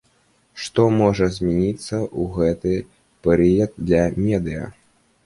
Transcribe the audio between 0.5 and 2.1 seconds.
Што можа змяніцца